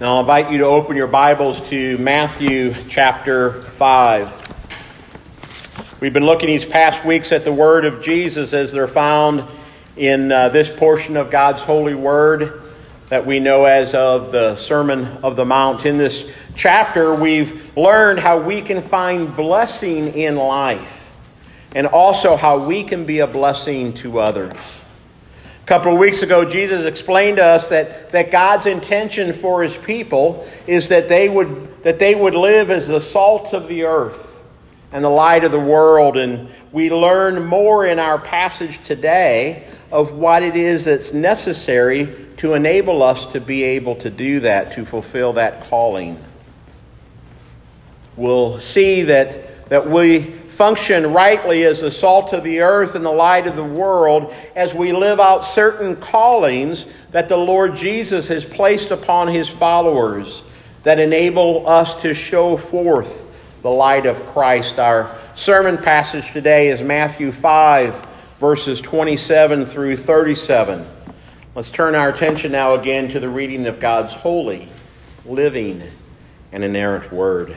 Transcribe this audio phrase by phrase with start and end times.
[0.00, 6.00] And I'll invite you to open your Bibles to Matthew chapter 5.
[6.00, 9.44] We've been looking these past weeks at the Word of Jesus as they're found
[9.96, 12.62] in uh, this portion of God's holy Word
[13.08, 15.86] that we know as of the Sermon of the Mount.
[15.86, 21.12] In this chapter, we've learned how we can find blessing in life
[21.72, 24.54] and also how we can be a blessing to others.
[25.64, 29.78] A couple of weeks ago, Jesus explained to us that, that God's intention for his
[29.78, 34.42] people is that they, would, that they would live as the salt of the earth
[34.92, 36.18] and the light of the world.
[36.18, 42.52] And we learn more in our passage today of what it is that's necessary to
[42.52, 46.22] enable us to be able to do that, to fulfill that calling.
[48.16, 53.10] We'll see that, that we function rightly as the salt of the earth and the
[53.10, 58.44] light of the world as we live out certain callings that the Lord Jesus has
[58.44, 60.44] placed upon his followers
[60.84, 63.22] that enable us to show forth
[63.62, 64.78] the light of Christ.
[64.78, 68.06] Our sermon passage today is Matthew 5,
[68.38, 70.86] verses 27 through 37.
[71.54, 74.68] Let's turn our attention now again to the reading of God's holy,
[75.24, 75.82] living,
[76.52, 77.56] and inerrant word.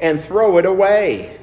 [0.00, 1.38] and throw it away.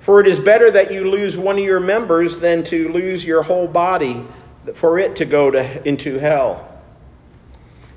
[0.00, 3.42] For it is better that you lose one of your members than to lose your
[3.42, 4.24] whole body
[4.74, 6.66] for it to go to, into hell.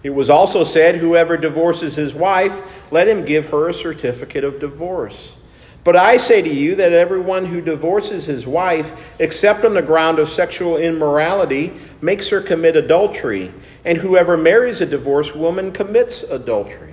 [0.03, 4.59] It was also said, Whoever divorces his wife, let him give her a certificate of
[4.59, 5.35] divorce.
[5.83, 10.19] But I say to you that everyone who divorces his wife, except on the ground
[10.19, 13.53] of sexual immorality, makes her commit adultery,
[13.83, 16.92] and whoever marries a divorced woman commits adultery.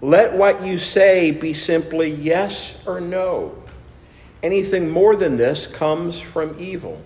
[0.00, 3.60] Let what you say be simply yes or no.
[4.42, 7.02] Anything more than this comes from evil.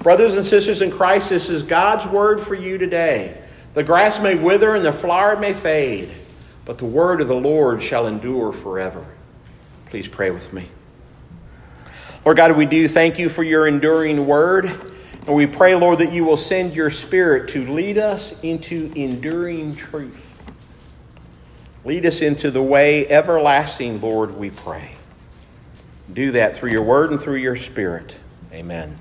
[0.00, 3.42] Brothers and sisters in Christ, this is God's word for you today.
[3.74, 6.10] The grass may wither and the flower may fade,
[6.64, 9.04] but the word of the Lord shall endure forever.
[9.86, 10.68] Please pray with me.
[12.24, 14.66] Lord God, we do thank you for your enduring word.
[15.26, 19.74] And we pray, Lord, that you will send your spirit to lead us into enduring
[19.74, 20.29] truth.
[21.84, 24.92] Lead us into the way everlasting, Lord, we pray.
[26.12, 28.14] Do that through your word and through your spirit.
[28.52, 28.98] Amen.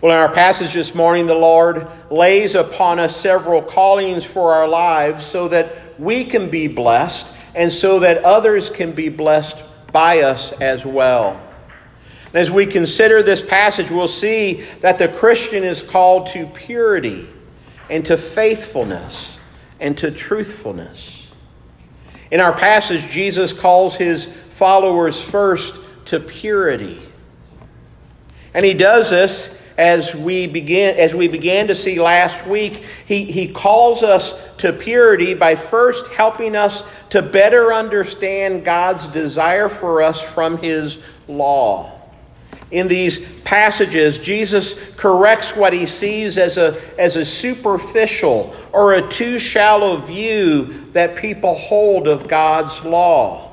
[0.00, 4.66] Well, in our passage this morning, the Lord lays upon us several callings for our
[4.66, 9.62] lives so that we can be blessed and so that others can be blessed
[9.92, 11.40] by us as well.
[12.26, 17.28] And as we consider this passage, we'll see that the Christian is called to purity
[17.90, 19.38] and to faithfulness
[19.82, 21.30] and to truthfulness.
[22.30, 26.98] In our passage, Jesus calls his followers first to purity.
[28.54, 33.24] And he does this as we begin as we began to see last week he,
[33.24, 40.02] he calls us to purity by first helping us to better understand god's desire for
[40.02, 41.91] us from his law
[42.72, 49.08] in these passages, Jesus corrects what he sees as a, as a superficial or a
[49.08, 53.52] too shallow view that people hold of God's law.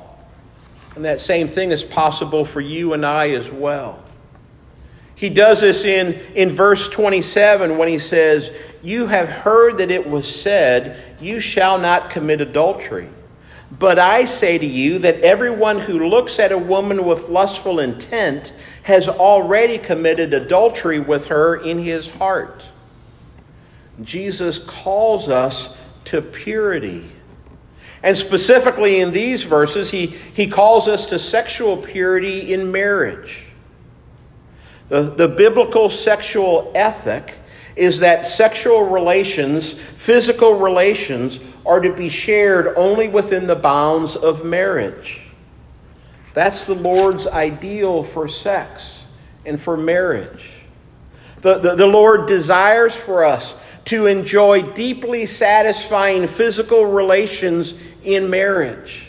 [0.96, 4.02] And that same thing is possible for you and I as well.
[5.16, 8.50] He does this in, in verse 27 when he says,
[8.82, 13.10] You have heard that it was said, You shall not commit adultery.
[13.78, 18.54] But I say to you that everyone who looks at a woman with lustful intent
[18.90, 22.64] has already committed adultery with her in his heart.
[24.02, 25.70] Jesus calls us
[26.06, 27.08] to purity.
[28.02, 33.44] And specifically in these verses, he, he calls us to sexual purity in marriage.
[34.88, 37.36] The, the biblical sexual ethic
[37.76, 44.44] is that sexual relations, physical relations, are to be shared only within the bounds of
[44.44, 45.19] marriage.
[46.32, 49.02] That's the Lord's ideal for sex
[49.44, 50.52] and for marriage.
[51.40, 53.54] The, the, the, Lord desires for us
[53.86, 57.74] to enjoy deeply satisfying physical relations
[58.04, 59.06] in marriage.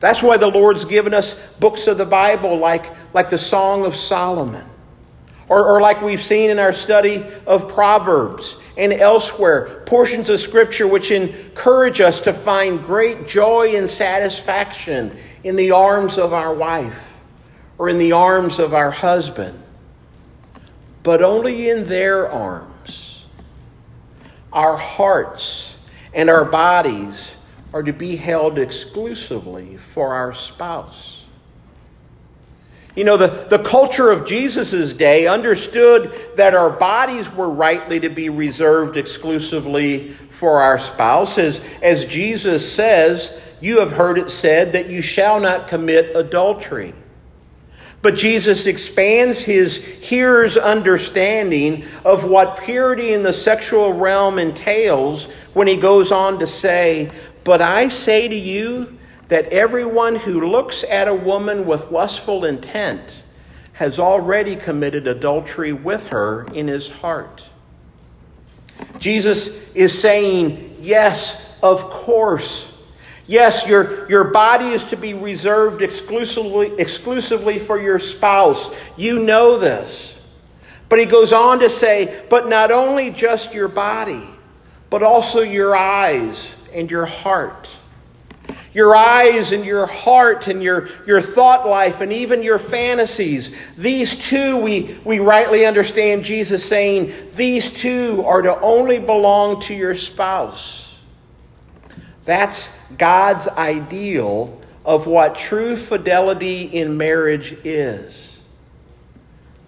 [0.00, 3.94] That's why the Lord's given us books of the Bible like, like the Song of
[3.94, 4.64] Solomon,
[5.46, 10.88] or, or like we've seen in our study of Proverbs and elsewhere, portions of Scripture
[10.88, 17.18] which encourage us to find great joy and satisfaction in the arms of our wife
[17.76, 19.62] or in the arms of our husband,
[21.02, 23.26] but only in their arms.
[24.50, 25.78] Our hearts
[26.14, 27.32] and our bodies
[27.74, 31.19] are to be held exclusively for our spouse.
[33.00, 38.10] You know, the, the culture of Jesus' day understood that our bodies were rightly to
[38.10, 41.38] be reserved exclusively for our spouse.
[41.38, 46.92] As, as Jesus says, you have heard it said that you shall not commit adultery.
[48.02, 55.24] But Jesus expands his hearer's understanding of what purity in the sexual realm entails
[55.54, 57.10] when he goes on to say,
[57.44, 58.98] But I say to you
[59.30, 63.22] that everyone who looks at a woman with lustful intent
[63.72, 67.48] has already committed adultery with her in his heart.
[68.98, 72.70] Jesus is saying, Yes, of course.
[73.26, 78.68] Yes, your, your body is to be reserved exclusively, exclusively for your spouse.
[78.96, 80.18] You know this.
[80.88, 84.28] But he goes on to say, but not only just your body,
[84.90, 87.70] but also your eyes and your heart.
[88.72, 93.50] Your eyes and your heart and your, your thought life and even your fantasies.
[93.76, 99.74] These two, we, we rightly understand Jesus saying, these two are to only belong to
[99.74, 100.98] your spouse.
[102.24, 108.36] That's God's ideal of what true fidelity in marriage is.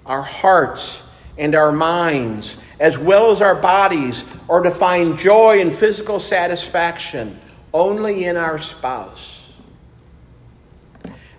[0.07, 1.03] Our hearts
[1.37, 7.41] and our minds, as well as our bodies, are to find joy and physical satisfaction
[7.73, 9.51] only in our spouse.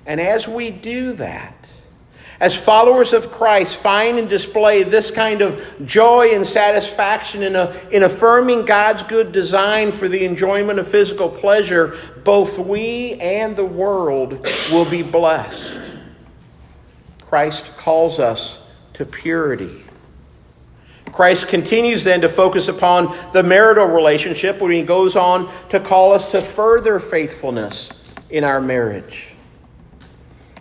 [0.05, 1.55] And as we do that,
[2.39, 7.73] as followers of Christ, find and display this kind of joy and satisfaction in, a,
[7.89, 13.63] in affirming God's good design for the enjoyment of physical pleasure, both we and the
[13.63, 15.79] world will be blessed.
[17.21, 18.59] Christ calls us
[18.93, 19.83] to purity.
[21.13, 26.11] Christ continues then to focus upon the marital relationship when he goes on to call
[26.11, 27.91] us to further faithfulness
[28.31, 29.29] in our marriage.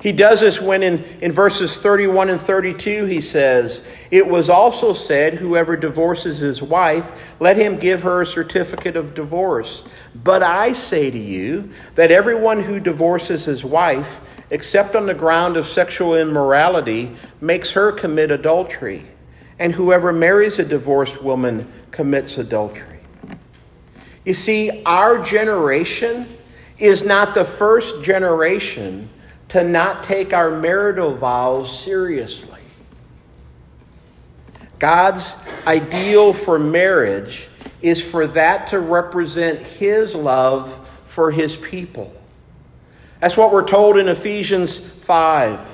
[0.03, 4.93] He does this when in, in verses 31 and 32 he says, It was also
[4.93, 9.85] said, Whoever divorces his wife, let him give her a certificate of divorce.
[10.13, 14.21] But I say to you that everyone who divorces his wife,
[14.51, 19.07] except on the ground of sexual immorality, makes her commit adultery.
[19.63, 22.99] And whoever marries a divorced woman commits adultery.
[24.25, 26.27] You see, our generation
[26.79, 29.09] is not the first generation
[29.51, 32.59] to not take our marital vows seriously.
[34.81, 37.49] God's ideal for marriage
[37.83, 42.13] is for that to represent His love for His people.
[43.21, 45.72] That's what we're told in Ephesians 5.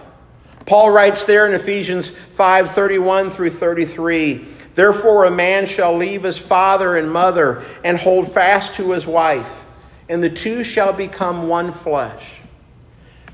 [0.68, 4.44] Paul writes there in Ephesians 5 31 through 33
[4.74, 9.64] Therefore, a man shall leave his father and mother and hold fast to his wife,
[10.10, 12.22] and the two shall become one flesh.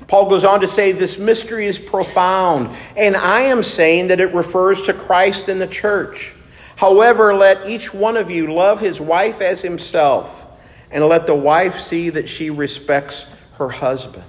[0.07, 4.33] Paul goes on to say this mystery is profound, and I am saying that it
[4.33, 6.33] refers to Christ and the church.
[6.77, 10.45] However, let each one of you love his wife as himself,
[10.89, 13.25] and let the wife see that she respects
[13.57, 14.23] her husband.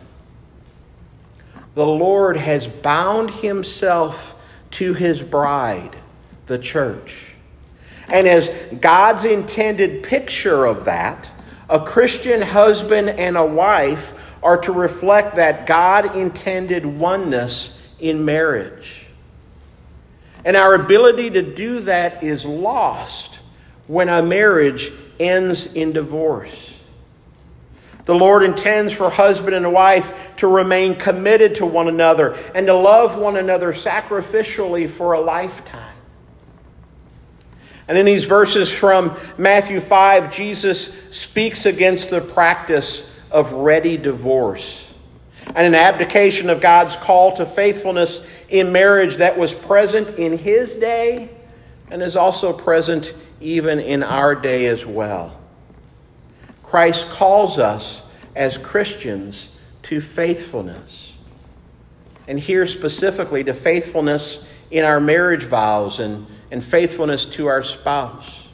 [1.76, 4.35] The Lord has bound himself
[4.73, 5.95] to his bride,
[6.47, 7.35] the church.
[8.09, 11.30] And as God's intended picture of that,
[11.68, 19.04] a Christian husband and a wife are to reflect that God intended oneness in marriage.
[20.47, 23.38] And our ability to do that is lost
[23.87, 24.90] when a marriage
[25.21, 26.75] ends in divorce.
[28.06, 32.75] The Lord intends for husband and wife to remain committed to one another and to
[32.75, 35.96] love one another sacrificially for a lifetime.
[37.88, 44.92] And in these verses from Matthew 5, Jesus speaks against the practice of ready divorce
[45.54, 50.75] and an abdication of God's call to faithfulness in marriage that was present in his
[50.75, 51.30] day,
[51.90, 55.40] and is also present even in our day as well.
[56.76, 58.02] Christ calls us
[58.35, 59.49] as Christians
[59.85, 61.14] to faithfulness.
[62.28, 64.40] And here specifically to faithfulness
[64.71, 68.49] in our marriage vows and, and faithfulness to our spouse.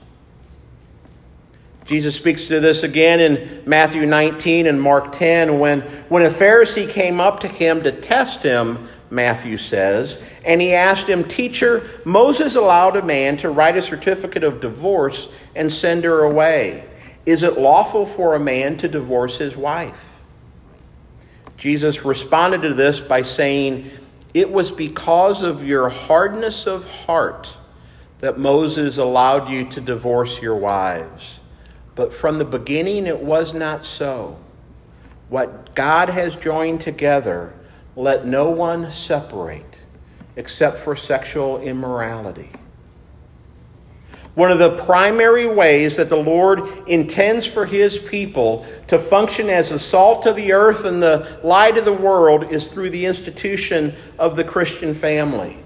[1.85, 6.89] Jesus speaks to this again in Matthew 19 and Mark 10 when, when a Pharisee
[6.89, 12.55] came up to him to test him, Matthew says, and he asked him, Teacher, Moses
[12.55, 16.89] allowed a man to write a certificate of divorce and send her away.
[17.25, 19.95] Is it lawful for a man to divorce his wife?
[21.57, 23.91] Jesus responded to this by saying,
[24.35, 27.57] It was because of your hardness of heart
[28.19, 31.41] that Moses allowed you to divorce your wives.
[31.95, 34.39] But from the beginning, it was not so.
[35.29, 37.53] What God has joined together,
[37.97, 39.77] let no one separate
[40.37, 42.51] except for sexual immorality.
[44.35, 49.69] One of the primary ways that the Lord intends for his people to function as
[49.69, 53.95] the salt of the earth and the light of the world is through the institution
[54.19, 55.59] of the Christian family,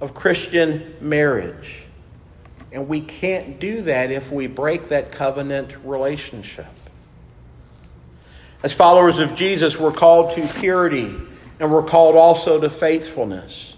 [0.00, 1.84] of Christian marriage.
[2.72, 6.68] And we can't do that if we break that covenant relationship.
[8.62, 11.14] As followers of Jesus, we're called to purity
[11.58, 13.76] and we're called also to faithfulness.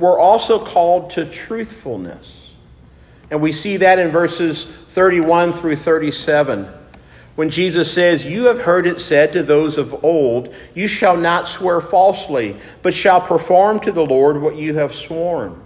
[0.00, 2.41] We're also called to truthfulness.
[3.32, 6.70] And we see that in verses 31 through 37.
[7.34, 11.48] When Jesus says, You have heard it said to those of old, You shall not
[11.48, 15.62] swear falsely, but shall perform to the Lord what you have sworn.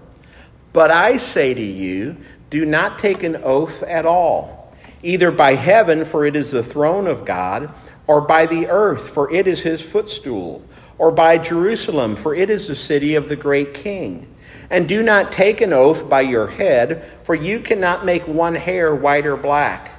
[0.72, 2.16] But I say to you,
[2.50, 7.08] do not take an oath at all, either by heaven, for it is the throne
[7.08, 7.74] of God,
[8.06, 10.62] or by the earth, for it is his footstool,
[10.98, 14.32] or by Jerusalem, for it is the city of the great king.
[14.70, 18.94] And do not take an oath by your head, for you cannot make one hair
[18.94, 19.90] white or black.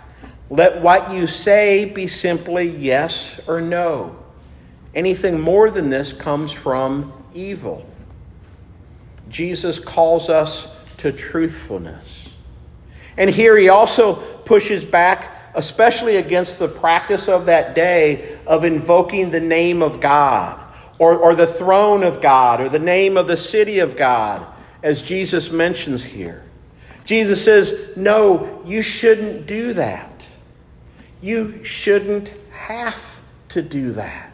[0.49, 4.15] Let what you say be simply yes or no.
[4.95, 7.85] Anything more than this comes from evil.
[9.29, 12.29] Jesus calls us to truthfulness.
[13.17, 19.31] And here he also pushes back, especially against the practice of that day of invoking
[19.31, 20.63] the name of God
[20.99, 24.47] or, or the throne of God or the name of the city of God,
[24.83, 26.43] as Jesus mentions here.
[27.05, 30.27] Jesus says, No, you shouldn't do that.
[31.21, 33.01] You shouldn't have
[33.49, 34.31] to do that.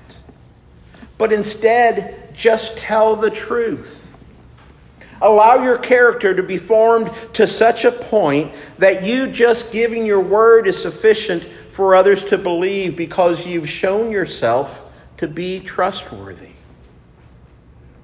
[1.17, 4.00] But instead, just tell the truth.
[5.21, 10.19] Allow your character to be formed to such a point that you just giving your
[10.19, 16.50] word is sufficient for others to believe because you've shown yourself to be trustworthy.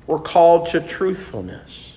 [0.07, 1.88] We're called to truthfulness.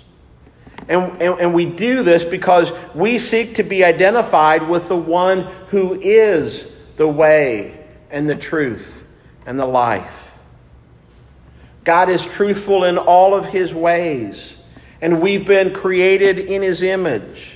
[0.89, 5.43] And, and, and, we do this because we seek to be identified with the one
[5.69, 9.05] who is the way and the truth
[9.47, 10.33] and the life.
[11.85, 14.57] God is truthful in all of his ways
[15.03, 17.51] and we've been created in his image.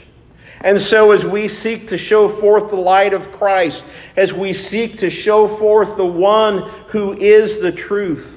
[0.63, 3.85] And so, as we seek to show forth the light of Christ,
[4.17, 8.36] as we seek to show forth the one who is the truth,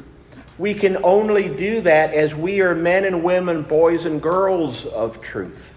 [0.59, 5.21] we can only do that as we are men and women, boys and girls of
[5.21, 5.73] truth.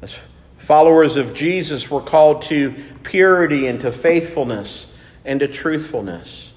[0.00, 0.16] As
[0.58, 2.72] followers of Jesus, we're called to
[3.02, 4.86] purity and to faithfulness
[5.24, 6.49] and to truthfulness.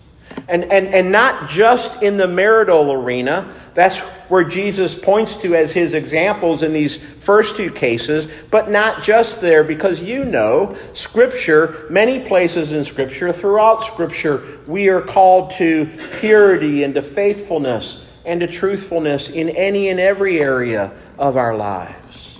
[0.48, 3.54] And, and, and not just in the marital arena.
[3.74, 4.00] That's
[4.30, 9.42] where Jesus points to as his examples in these first two cases, but not just
[9.42, 15.90] there, because you know, Scripture, many places in Scripture, throughout Scripture, we are called to
[16.20, 22.40] purity and to faithfulness and to truthfulness in any and every area of our lives.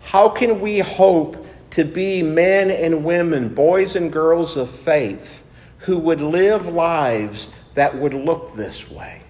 [0.00, 5.42] How can we hope to be men and women, boys and girls of faith?
[5.86, 9.22] Who would live lives that would look this way?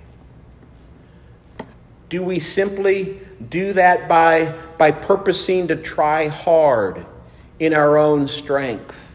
[2.08, 3.20] Do we simply
[3.50, 7.04] do that by, by purposing to try hard
[7.60, 9.06] in our own strength?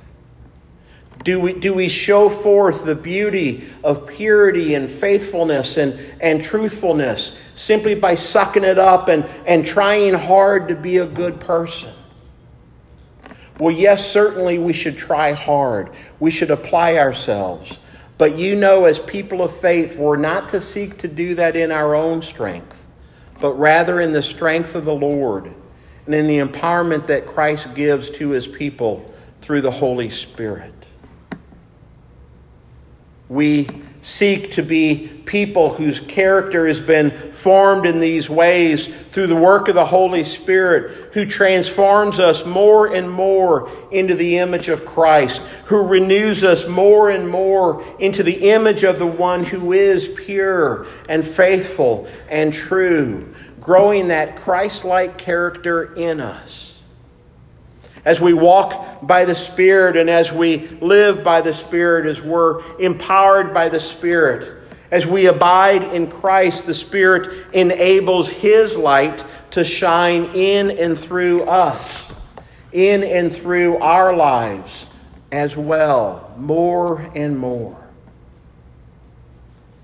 [1.24, 7.36] Do we, do we show forth the beauty of purity and faithfulness and, and truthfulness
[7.55, 11.93] simply by sucking it up and, and trying hard to be a good person?
[13.62, 15.91] Well, yes, certainly we should try hard.
[16.20, 17.77] We should apply ourselves.
[18.18, 21.72] But you know, as people of faith, we're not to seek to do that in
[21.72, 22.84] our own strength,
[23.39, 25.53] but rather in the strength of the Lord
[26.08, 30.74] and in the empowerment that Christ gives to his people through the Holy Spirit.
[33.30, 33.68] We
[34.01, 39.67] seek to be people whose character has been formed in these ways through the work
[39.67, 45.39] of the Holy Spirit, who transforms us more and more into the image of Christ,
[45.65, 50.88] who renews us more and more into the image of the one who is pure
[51.08, 56.71] and faithful and true, growing that Christ like character in us.
[58.03, 62.62] As we walk by the Spirit and as we live by the Spirit, as we're
[62.77, 69.63] empowered by the Spirit, as we abide in Christ, the Spirit enables His light to
[69.63, 72.12] shine in and through us,
[72.72, 74.88] in and through our lives
[75.31, 77.77] as well, more and more.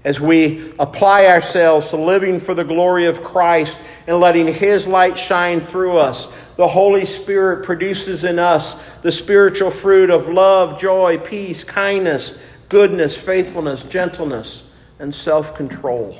[0.03, 5.17] As we apply ourselves to living for the glory of Christ and letting His light
[5.17, 11.19] shine through us, the Holy Spirit produces in us the spiritual fruit of love, joy,
[11.19, 12.35] peace, kindness,
[12.67, 14.63] goodness, faithfulness, gentleness,
[14.99, 16.17] and self control.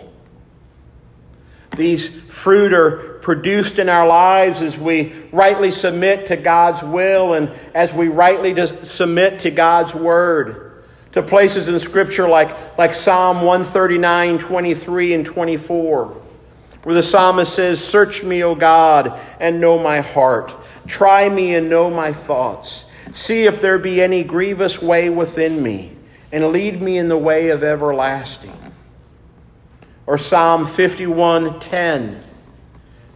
[1.75, 7.51] These fruit are produced in our lives as we rightly submit to God's will and
[7.74, 10.84] as we rightly submit to God's word.
[11.13, 16.26] To places in Scripture like, like Psalm 139, 23, and 24
[16.88, 20.56] where the psalmist says, Search me, O God, and know my heart.
[20.88, 22.86] Try me and know my thoughts.
[23.12, 25.91] See if there be any grievous way within me,
[26.32, 28.72] and lead me in the way of everlasting.
[30.06, 32.24] Or Psalm 51:10.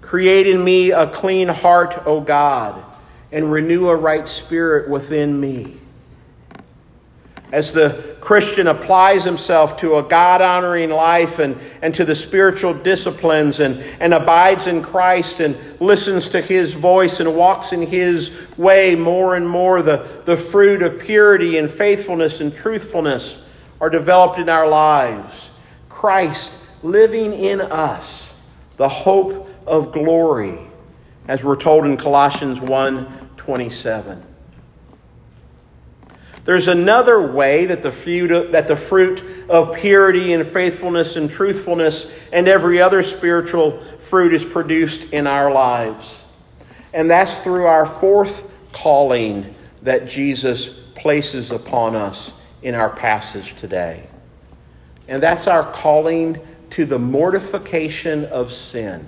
[0.02, 2.84] Create in me a clean heart, O God,
[3.32, 5.78] and renew a right spirit within me
[7.52, 12.74] as the Christian applies himself to a God honoring life and, and to the spiritual
[12.74, 18.32] disciplines and, and abides in Christ and listens to his voice and walks in his
[18.58, 23.40] way more and more, the, the fruit of purity and faithfulness and truthfulness
[23.82, 25.50] are developed in our lives.
[25.90, 26.54] Christ
[26.84, 28.34] living in us,
[28.78, 30.60] the hope of glory,
[31.28, 34.31] as we're told in Colossians 1 27.
[36.44, 42.08] There's another way that the, fruit, that the fruit of purity and faithfulness and truthfulness
[42.32, 46.24] and every other spiritual fruit is produced in our lives.
[46.94, 54.08] And that's through our fourth calling that Jesus places upon us in our passage today.
[55.08, 56.40] And that's our calling
[56.72, 59.06] to the mortification of sin.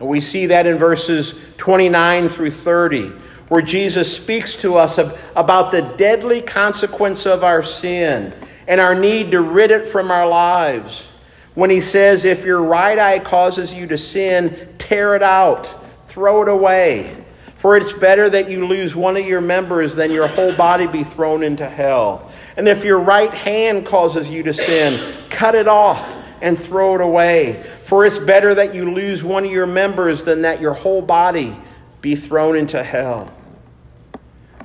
[0.00, 3.12] And we see that in verses 29 through 30
[3.48, 8.34] where Jesus speaks to us about the deadly consequence of our sin
[8.66, 11.08] and our need to rid it from our lives.
[11.54, 15.68] When he says, If your right eye causes you to sin, tear it out,
[16.08, 17.24] throw it away.
[17.58, 21.02] For it's better that you lose one of your members than your whole body be
[21.02, 22.30] thrown into hell.
[22.56, 27.00] And if your right hand causes you to sin, cut it off and throw it
[27.00, 27.62] away.
[27.82, 31.56] For it's better that you lose one of your members than that your whole body
[32.04, 33.32] be thrown into hell.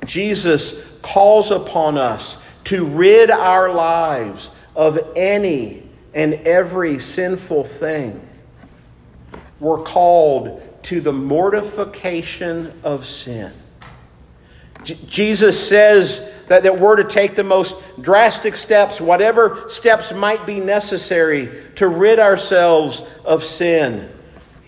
[0.04, 8.20] Jesus calls upon us to rid our lives of any and every sinful thing.
[9.58, 13.50] We're called to the mortification of sin.
[14.84, 20.44] J- Jesus says that, that we're to take the most drastic steps, whatever steps might
[20.44, 24.10] be necessary to rid ourselves of sin.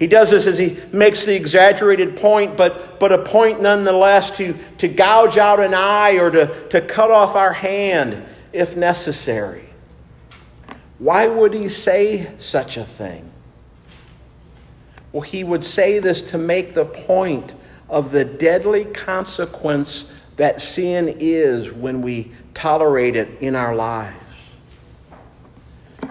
[0.02, 4.58] He does this as he makes the exaggerated point, but, but a point nonetheless to,
[4.78, 8.20] to gouge out an eye or to, to cut off our hand
[8.52, 9.64] if necessary.
[10.98, 13.30] Why would he say such a thing?
[15.12, 17.54] Well, he would say this to make the point
[17.88, 24.16] of the deadly consequence that sin is when we tolerate it in our lives.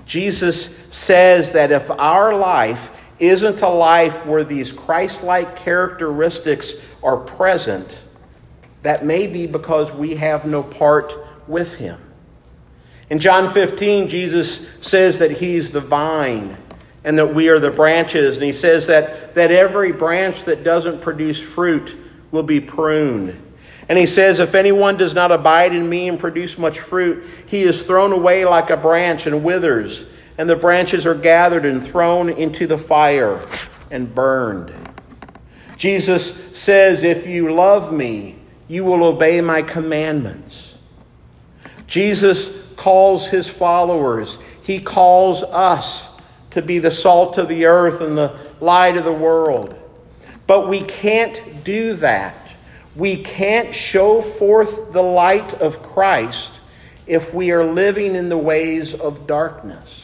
[0.05, 7.17] Jesus says that if our life isn't a life where these Christ like characteristics are
[7.17, 7.97] present,
[8.81, 11.13] that may be because we have no part
[11.47, 11.99] with Him.
[13.11, 16.57] In John 15, Jesus says that He's the vine
[17.03, 18.37] and that we are the branches.
[18.37, 21.95] And He says that, that every branch that doesn't produce fruit
[22.31, 23.39] will be pruned.
[23.87, 27.61] And He says, If anyone does not abide in me and produce much fruit, he
[27.63, 30.05] is thrown away like a branch and withers
[30.41, 33.39] and the branches are gathered and thrown into the fire
[33.91, 34.73] and burned.
[35.77, 40.79] Jesus says, If you love me, you will obey my commandments.
[41.85, 46.09] Jesus calls his followers, he calls us
[46.49, 49.79] to be the salt of the earth and the light of the world.
[50.47, 52.35] But we can't do that.
[52.95, 56.49] We can't show forth the light of Christ
[57.05, 60.00] if we are living in the ways of darkness.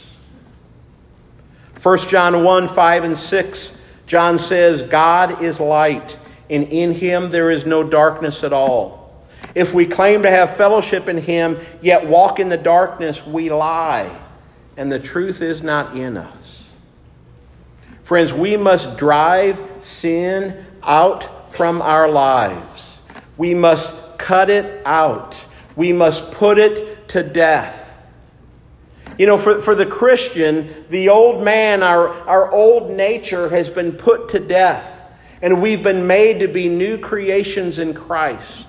[1.81, 6.17] 1 John 1 5 and 6, John says, God is light,
[6.49, 9.25] and in him there is no darkness at all.
[9.53, 14.15] If we claim to have fellowship in him, yet walk in the darkness, we lie,
[14.75, 16.65] and the truth is not in us.
[18.03, 22.99] Friends, we must drive sin out from our lives.
[23.35, 25.43] We must cut it out.
[25.75, 27.86] We must put it to death.
[29.17, 33.91] You know, for, for the Christian, the old man, our, our old nature, has been
[33.91, 35.01] put to death,
[35.41, 38.67] and we've been made to be new creations in Christ.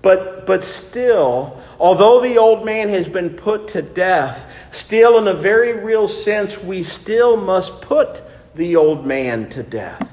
[0.00, 5.34] But, but still, although the old man has been put to death, still, in a
[5.34, 8.22] very real sense, we still must put
[8.54, 10.08] the old man to death.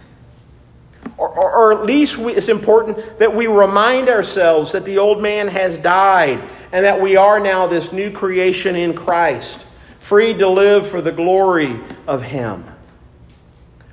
[1.17, 5.21] Or, or, or at least we, it's important that we remind ourselves that the old
[5.21, 6.41] man has died
[6.71, 9.59] and that we are now this new creation in Christ,
[9.99, 12.65] free to live for the glory of Him.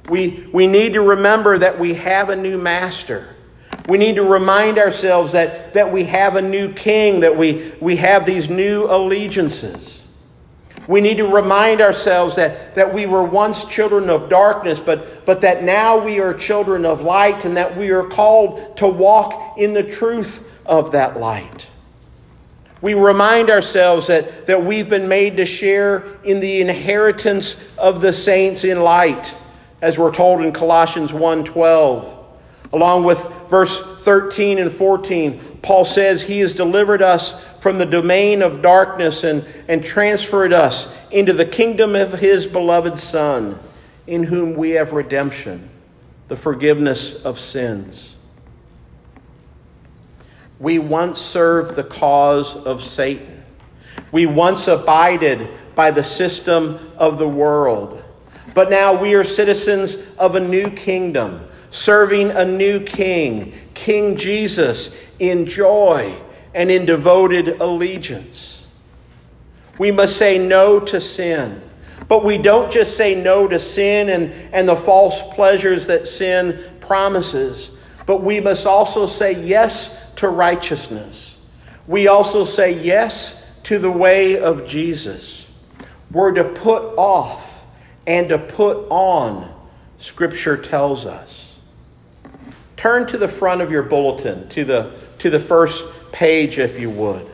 [0.08, 3.34] We, we need to remember that we have a new master.
[3.88, 7.96] We need to remind ourselves that, that we have a new king, that we, we
[7.96, 10.04] have these new allegiances.
[10.86, 15.42] We need to remind ourselves that, that we were once children of darkness, but, but
[15.42, 19.74] that now we are children of light and that we are called to walk in
[19.74, 21.66] the truth of that light.
[22.80, 28.12] We remind ourselves that, that we've been made to share in the inheritance of the
[28.12, 29.34] saints in light,
[29.82, 32.14] as we're told in Colossians 1:12.
[32.72, 38.42] Along with verse 13 and 14, Paul says he has delivered us from the domain
[38.42, 43.58] of darkness and, and transferred us into the kingdom of his beloved Son,
[44.06, 45.70] in whom we have redemption,
[46.28, 48.16] the forgiveness of sins.
[50.58, 53.44] We once served the cause of Satan.
[54.10, 58.02] We once abided by the system of the world.
[58.54, 64.90] But now we are citizens of a new kingdom, serving a new king, King Jesus,
[65.18, 66.14] in joy
[66.54, 68.66] and in devoted allegiance.
[69.78, 71.62] We must say no to sin.
[72.08, 76.58] But we don't just say no to sin and, and the false pleasures that sin
[76.80, 77.70] promises,
[78.08, 81.36] but we must also say yes to righteousness.
[81.86, 85.46] We also say yes to the way of Jesus.
[86.10, 87.62] We're to put off
[88.06, 89.54] and to put on,
[89.98, 91.58] Scripture tells us.
[92.78, 96.88] Turn to the front of your bulletin, to the, to the first page, if you
[96.88, 97.26] would.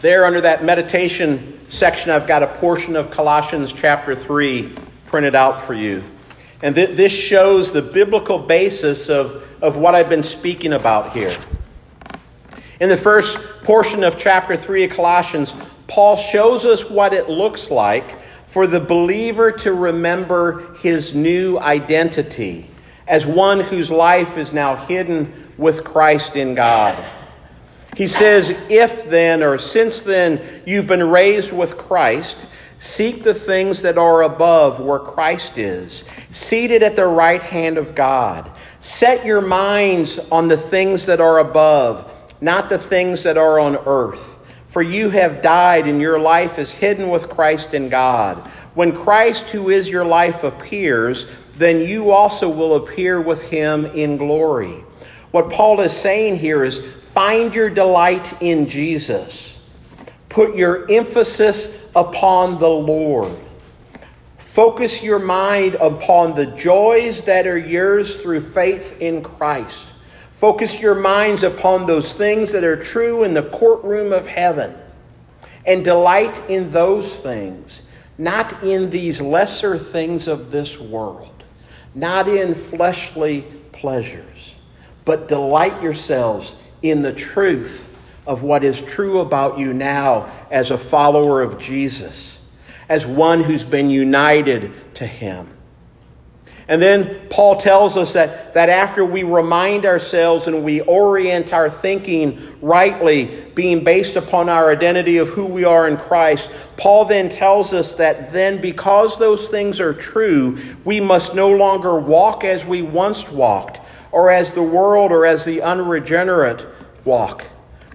[0.00, 4.74] There, under that meditation section, I've got a portion of Colossians chapter 3
[5.06, 6.02] printed out for you.
[6.62, 11.36] And th- this shows the biblical basis of, of what I've been speaking about here.
[12.80, 15.54] In the first portion of chapter 3 of Colossians,
[15.88, 22.70] Paul shows us what it looks like for the believer to remember his new identity
[23.06, 26.96] as one whose life is now hidden with Christ in God.
[27.98, 32.46] He says, If then, or since then, you've been raised with Christ,
[32.78, 37.96] Seek the things that are above where Christ is, seated at the right hand of
[37.96, 38.48] God.
[38.78, 43.76] Set your minds on the things that are above, not the things that are on
[43.86, 44.36] earth.
[44.68, 48.38] For you have died, and your life is hidden with Christ in God.
[48.74, 54.18] When Christ, who is your life, appears, then you also will appear with him in
[54.18, 54.84] glory.
[55.32, 56.80] What Paul is saying here is
[57.18, 59.58] find your delight in Jesus.
[60.28, 63.36] Put your emphasis upon the Lord.
[64.38, 69.94] Focus your mind upon the joys that are yours through faith in Christ.
[70.34, 74.76] Focus your minds upon those things that are true in the courtroom of heaven.
[75.66, 77.82] And delight in those things,
[78.16, 81.42] not in these lesser things of this world,
[81.96, 84.54] not in fleshly pleasures,
[85.04, 90.78] but delight yourselves in the truth of what is true about you now as a
[90.78, 92.40] follower of Jesus,
[92.88, 95.48] as one who's been united to Him.
[96.68, 101.70] And then Paul tells us that, that after we remind ourselves and we orient our
[101.70, 107.30] thinking rightly, being based upon our identity of who we are in Christ, Paul then
[107.30, 112.66] tells us that then, because those things are true, we must no longer walk as
[112.66, 113.80] we once walked,
[114.12, 116.66] or as the world or as the unregenerate
[117.04, 117.44] walk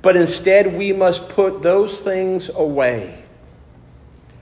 [0.03, 3.23] but instead we must put those things away.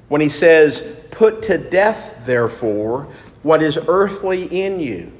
[0.09, 3.07] When he says, Put to death, therefore,
[3.43, 5.13] what is earthly in you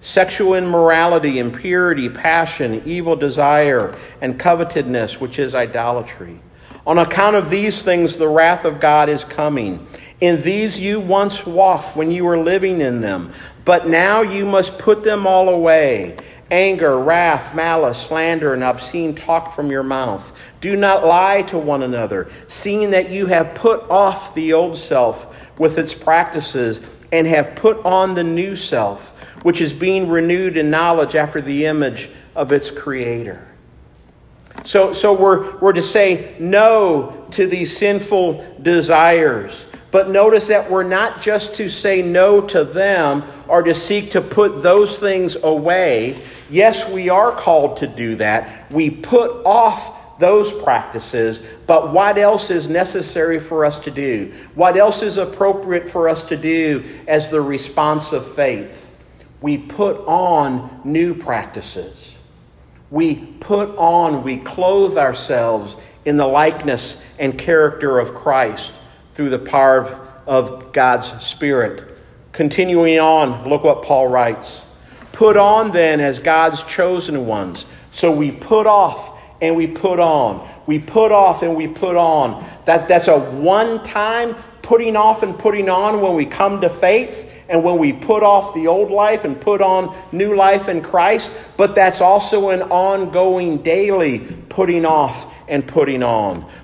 [0.00, 6.38] sexual immorality, impurity, passion, evil desire, and covetousness, which is idolatry.
[6.86, 9.86] On account of these things, the wrath of God is coming.
[10.20, 13.32] In these you once walked when you were living in them,
[13.64, 16.16] but now you must put them all away
[16.50, 20.32] anger, wrath, malice, slander, and obscene talk from your mouth.
[20.60, 25.34] Do not lie to one another, seeing that you have put off the old self
[25.58, 29.08] with its practices and have put on the new self,
[29.42, 33.48] which is being renewed in knowledge after the image of its creator.
[34.64, 39.66] So, so we're, we're to say no to these sinful desires.
[39.94, 44.20] But notice that we're not just to say no to them or to seek to
[44.20, 46.20] put those things away.
[46.50, 48.68] Yes, we are called to do that.
[48.72, 54.32] We put off those practices, but what else is necessary for us to do?
[54.56, 58.90] What else is appropriate for us to do as the response of faith?
[59.42, 62.16] We put on new practices
[62.90, 68.70] we put on, we clothe ourselves in the likeness and character of Christ
[69.14, 71.96] through the power of God's Spirit.
[72.32, 74.64] Continuing on, look what Paul writes.
[75.12, 77.66] Put on then as God's chosen ones.
[77.92, 80.48] So we put off and we put on.
[80.66, 82.44] We put off and we put on.
[82.64, 87.44] That, that's a one time putting off and putting on when we come to faith
[87.48, 91.30] and when we put off the old life and put on new life in Christ,
[91.56, 96.50] but that's also an ongoing daily putting off and putting on.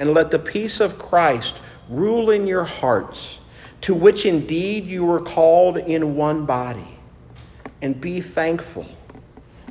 [0.00, 3.38] And let the peace of Christ rule in your hearts,
[3.82, 6.98] to which indeed you were called in one body.
[7.82, 8.86] And be thankful.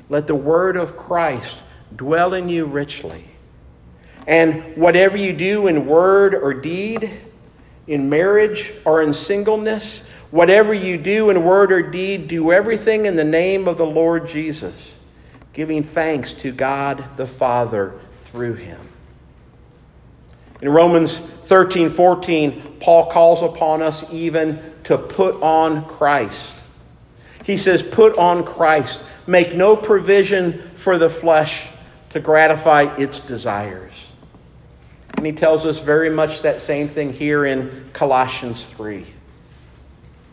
[0.07, 1.57] Let the word of Christ
[1.95, 3.25] dwell in you richly.
[4.27, 7.09] And whatever you do in word or deed,
[7.87, 13.15] in marriage or in singleness, whatever you do in word or deed, do everything in
[13.15, 14.93] the name of the Lord Jesus,
[15.53, 18.88] giving thanks to God the Father through him.
[20.61, 26.55] In Romans 13 14, Paul calls upon us even to put on Christ.
[27.45, 29.01] He says, Put on Christ.
[29.25, 31.69] Make no provision for the flesh
[32.11, 34.11] to gratify its desires.
[35.15, 39.05] And he tells us very much that same thing here in Colossians 3.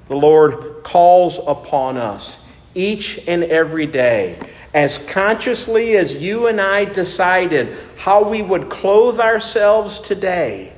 [0.09, 2.39] The Lord calls upon us
[2.75, 4.39] each and every day,
[4.77, 10.75] as consciously as you and I decided how we would clothe ourselves today.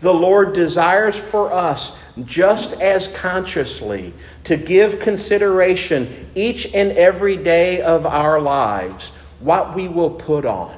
[0.00, 1.92] The Lord desires for us
[2.24, 4.12] just as consciously
[4.42, 10.76] to give consideration each and every day of our lives what we will put on.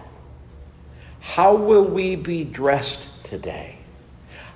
[1.20, 3.78] How will we be dressed today?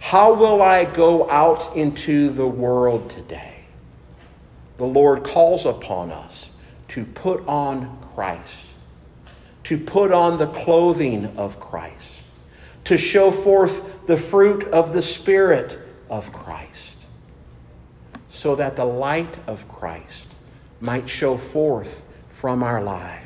[0.00, 3.64] How will I go out into the world today?
[4.76, 6.50] The Lord calls upon us
[6.88, 8.42] to put on Christ,
[9.64, 12.22] to put on the clothing of Christ,
[12.84, 16.96] to show forth the fruit of the Spirit of Christ,
[18.28, 20.28] so that the light of Christ
[20.80, 23.22] might show forth from our lives.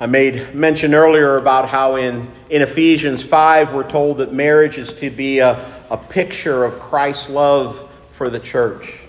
[0.00, 4.92] I made mention earlier about how in, in Ephesians 5 we're told that marriage is
[4.94, 9.03] to be a, a picture of Christ's love for the church.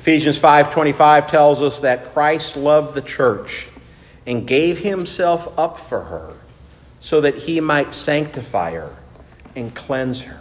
[0.00, 3.68] Ephesians 5:25 tells us that Christ loved the church
[4.26, 6.38] and gave himself up for her
[7.00, 8.94] so that he might sanctify her
[9.54, 10.40] and cleanse her.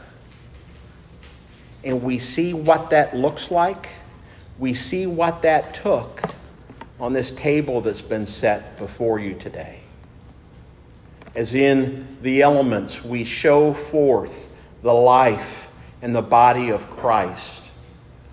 [1.83, 3.89] And we see what that looks like.
[4.57, 6.21] We see what that took
[6.97, 9.81] on this table that's been set before you today.
[11.35, 14.47] As in the elements, we show forth
[14.83, 15.69] the life
[16.01, 17.65] and the body of Christ,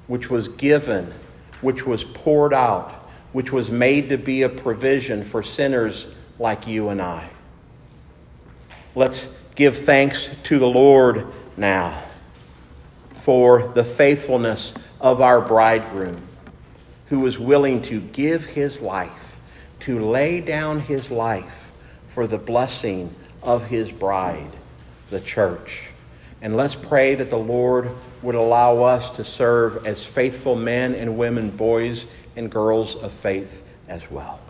[0.07, 1.13] which was given,
[1.61, 2.91] which was poured out,
[3.33, 6.07] which was made to be a provision for sinners
[6.39, 7.29] like you and I.
[8.95, 12.03] Let's give thanks to the Lord now
[13.23, 16.23] for the faithfulness of our bridegroom
[17.09, 19.37] who was willing to give his life,
[19.81, 21.71] to lay down his life
[22.09, 24.51] for the blessing of his bride,
[25.11, 25.91] the church.
[26.43, 27.91] And let's pray that the Lord
[28.27, 33.63] would allow us to serve as faithful men and women, boys and girls of faith
[33.87, 34.41] as well.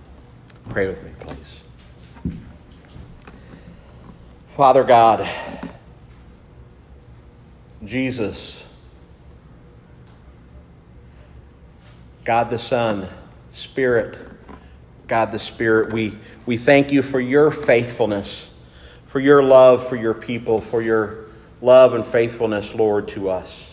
[0.71, 2.39] Pray with me, please.
[4.57, 5.29] Father God,
[7.85, 8.67] Jesus,
[12.25, 13.07] God the Son,
[13.51, 14.17] Spirit,
[15.07, 18.53] God the Spirit, we, we thank you for your faithfulness,
[19.05, 21.26] for your love for your people, for your
[21.67, 23.73] love and faithfulness, Lord, to us.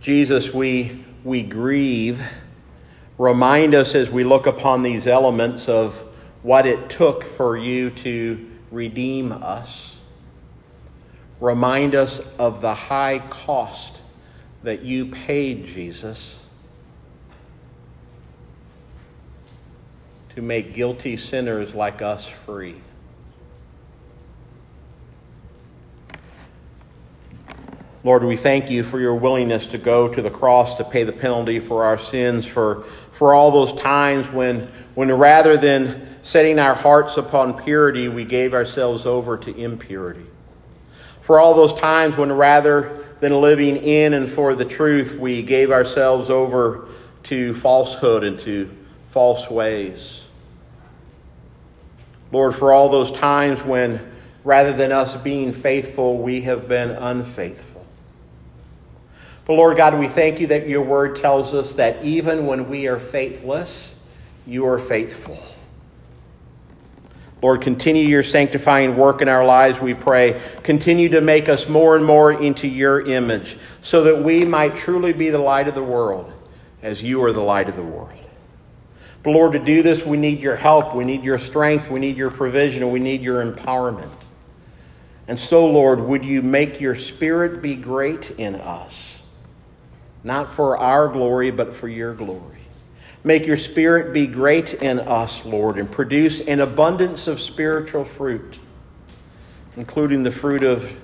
[0.00, 2.22] Jesus, we, we grieve.
[3.18, 5.92] Remind us as we look upon these elements of
[6.44, 9.96] what it took for you to redeem us.
[11.40, 13.98] Remind us of the high cost
[14.62, 16.44] that you paid, Jesus,
[20.36, 22.80] to make guilty sinners like us free.
[28.02, 31.12] Lord, we thank you for your willingness to go to the cross to pay the
[31.12, 36.74] penalty for our sins, for, for all those times when, when rather than setting our
[36.74, 40.24] hearts upon purity, we gave ourselves over to impurity.
[41.20, 45.70] For all those times when rather than living in and for the truth, we gave
[45.70, 46.88] ourselves over
[47.24, 48.74] to falsehood and to
[49.10, 50.24] false ways.
[52.32, 54.10] Lord, for all those times when
[54.42, 57.69] rather than us being faithful, we have been unfaithful.
[59.50, 62.86] But Lord God, we thank you that your word tells us that even when we
[62.86, 63.96] are faithless,
[64.46, 65.42] you are faithful.
[67.42, 70.40] Lord, continue your sanctifying work in our lives, we pray.
[70.62, 75.12] Continue to make us more and more into your image so that we might truly
[75.12, 76.32] be the light of the world
[76.80, 78.20] as you are the light of the world.
[79.24, 82.16] But Lord, to do this, we need your help, we need your strength, we need
[82.16, 84.14] your provision, we need your empowerment.
[85.26, 89.19] And so, Lord, would you make your spirit be great in us?
[90.22, 92.58] Not for our glory, but for your glory.
[93.22, 98.58] Make your spirit be great in us, Lord, and produce an abundance of spiritual fruit,
[99.76, 100.96] including the fruit of,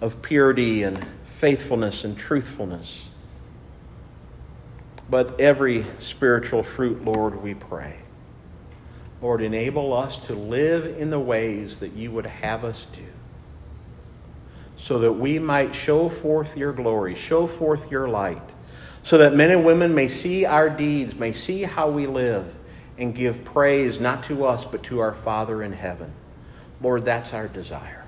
[0.00, 3.08] of purity and faithfulness and truthfulness.
[5.10, 7.98] But every spiritual fruit, Lord, we pray.
[9.20, 13.04] Lord, enable us to live in the ways that you would have us do
[14.84, 18.52] so that we might show forth your glory, show forth your light,
[19.02, 22.54] so that men and women may see our deeds, may see how we live,
[22.98, 26.12] and give praise not to us, but to our Father in heaven.
[26.82, 28.04] Lord, that's our desire.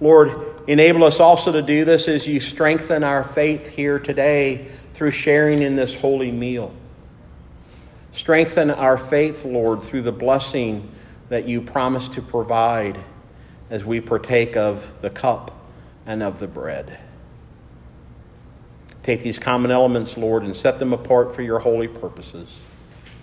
[0.00, 5.10] Lord, enable us also to do this as you strengthen our faith here today through
[5.10, 6.72] sharing in this holy meal.
[8.12, 10.90] Strengthen our faith, Lord, through the blessing
[11.28, 12.98] that you promise to provide
[13.68, 15.54] as we partake of the cup
[16.06, 16.98] and of the bread.
[19.02, 22.58] Take these common elements, Lord, and set them apart for your holy purposes.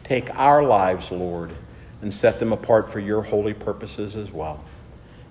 [0.03, 1.51] Take our lives, Lord,
[2.01, 4.63] and set them apart for your holy purposes as well.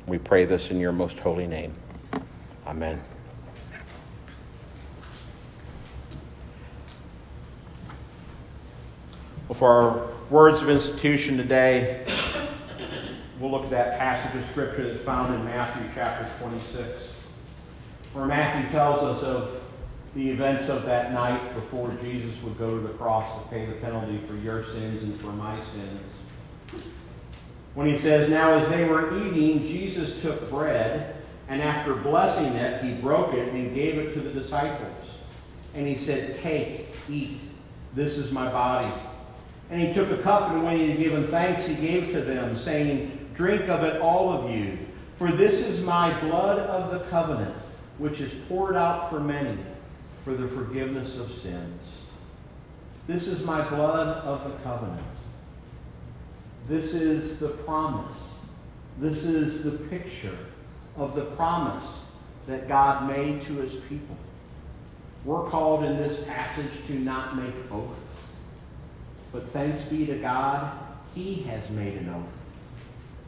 [0.06, 1.74] We pray this in your most holy name.
[2.66, 3.00] Amen.
[9.54, 12.06] For our words of institution today,
[13.38, 17.09] we'll look at that passage of Scripture that's found in Matthew chapter 26
[18.12, 19.60] where Matthew tells us of
[20.14, 23.74] the events of that night before Jesus would go to the cross to pay the
[23.74, 26.82] penalty for your sins and for my sins.
[27.74, 31.16] When he says, Now as they were eating, Jesus took bread,
[31.48, 34.90] and after blessing it, he broke it and gave it to the disciples.
[35.74, 37.38] And he said, Take, eat,
[37.94, 38.92] this is my body.
[39.70, 42.58] And he took a cup, and when he had given thanks, he gave to them,
[42.58, 44.76] saying, Drink of it, all of you,
[45.16, 47.54] for this is my blood of the covenant
[48.00, 49.58] which is poured out for many
[50.24, 51.82] for the forgiveness of sins.
[53.06, 55.06] This is my blood of the covenant.
[56.66, 58.16] This is the promise.
[58.98, 60.38] This is the picture
[60.96, 62.04] of the promise
[62.46, 64.16] that God made to his people.
[65.26, 68.14] We're called in this passage to not make oaths.
[69.30, 70.72] But thanks be to God,
[71.14, 72.32] he has made an oath.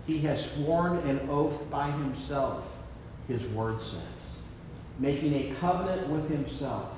[0.07, 2.65] He has sworn an oath by himself,
[3.29, 4.22] his word says
[4.99, 6.89] making a covenant with himself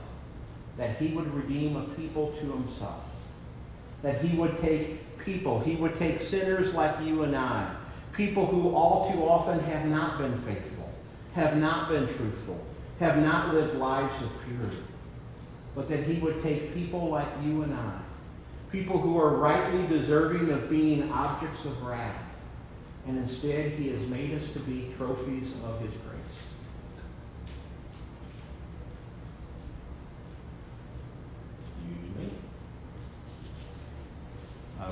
[0.76, 3.04] that he would redeem a people to himself.
[4.02, 7.74] That he would take people, he would take sinners like you and I,
[8.12, 10.92] people who all too often have not been faithful,
[11.34, 12.64] have not been truthful,
[13.00, 14.82] have not lived lives of purity.
[15.74, 18.00] But that he would take people like you and I,
[18.70, 22.22] people who are rightly deserving of being objects of wrath,
[23.06, 26.13] and instead he has made us to be trophies of his grace.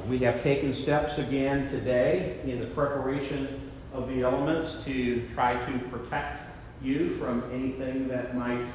[0.08, 5.78] We have taken steps again today in the preparation of the elements to try to
[5.90, 6.42] protect
[6.82, 8.66] you from anything that might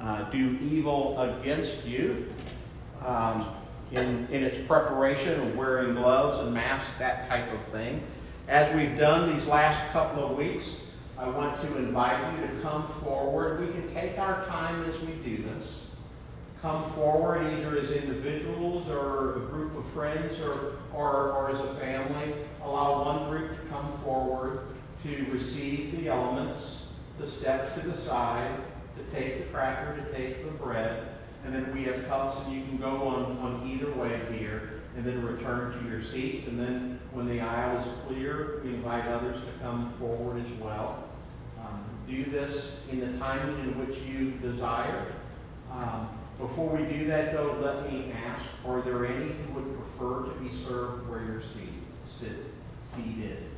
[0.00, 2.26] uh, do evil against you.
[3.04, 3.54] Um,
[3.92, 8.02] in, in its preparation of wearing gloves and masks, that type of thing.
[8.48, 10.64] As we've done these last couple of weeks,
[11.16, 13.60] I want to invite you to come forward.
[13.60, 15.66] We can take our time as we do this.
[16.64, 21.74] Come forward either as individuals or a group of friends or, or, or as a
[21.74, 22.36] family.
[22.62, 24.68] Allow one group to come forward
[25.02, 26.84] to receive the elements,
[27.18, 28.48] to step to the side,
[28.96, 31.08] to take the cracker, to take the bread,
[31.44, 35.04] and then we have cups, and you can go on, on either way here, and
[35.04, 36.46] then return to your seat.
[36.48, 41.10] And then when the aisle is clear, we invite others to come forward as well.
[41.60, 45.12] Um, do this in the timing in which you desire.
[45.70, 46.08] Um,
[46.38, 50.40] before we do that, though, let me ask, are there any who would prefer to
[50.40, 51.82] be served where you're seated?
[52.18, 52.36] Sit,
[52.84, 53.50] seated.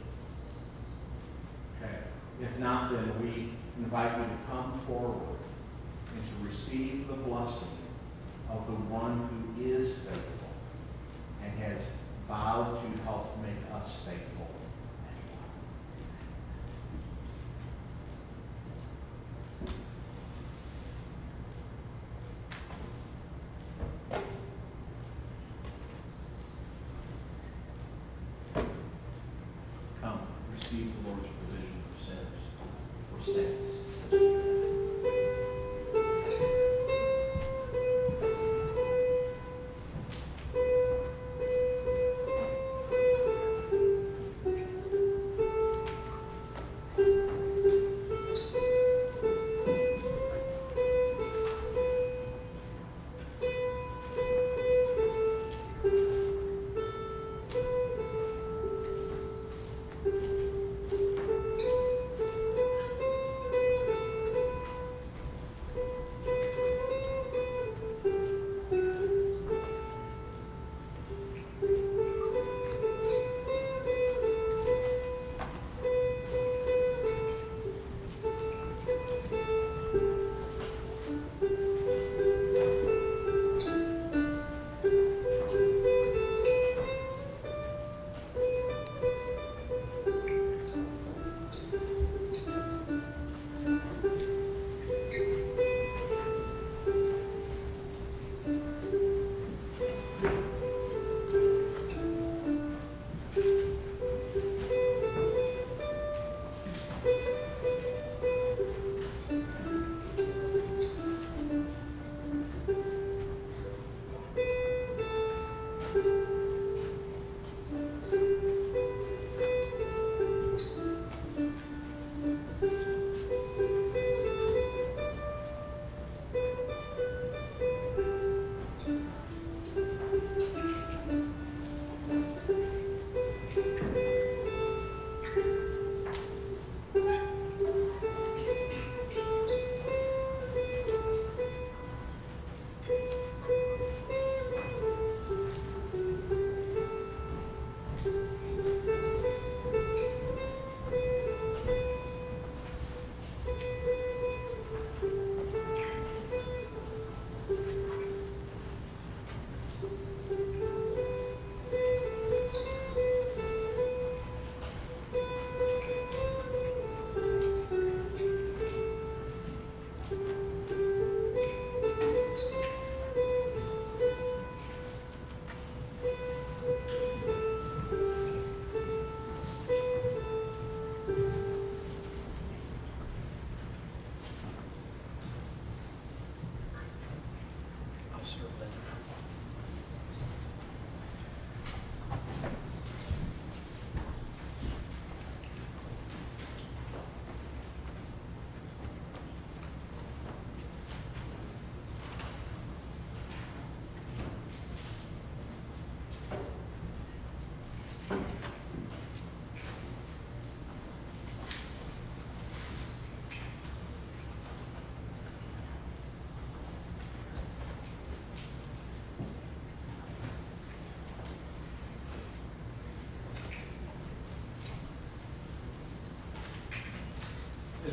[1.81, 1.99] Okay.
[2.43, 5.39] If not, then we invite you to come forward
[6.14, 7.79] and to receive the blessing
[8.51, 10.51] of the one who is faithful
[11.43, 11.79] and has
[12.29, 14.36] vowed to help make us faithful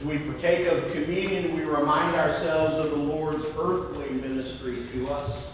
[0.04, 5.48] As we partake of communion, we remind ourselves of the Lord's earthly ministry to us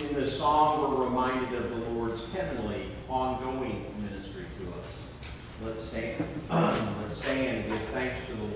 [0.00, 4.86] in this song, we're reminded of the Lord's heavenly, ongoing ministry to us.
[5.62, 6.24] Let's stand.
[6.50, 8.55] Let's stand and give thanks to the Lord